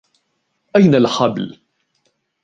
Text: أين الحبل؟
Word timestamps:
أين 0.75 0.95
الحبل؟ 0.95 1.51